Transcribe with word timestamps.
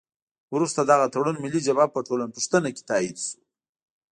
وروسته 0.55 0.81
دغه 0.91 1.05
تړون 1.13 1.35
ملي 1.43 1.61
جبهه 1.67 1.87
په 1.93 1.99
ټولپوښتنه 2.07 2.69
کې 2.75 2.81
تایید 2.89 3.17
شو. 3.25 3.37